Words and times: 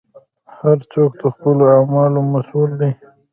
هر 0.59 0.77
څوک 0.91 1.11
د 1.21 1.23
خپلو 1.35 1.63
اعمالو 1.75 2.19
مسوول 2.33 2.71
دی. 2.81 2.91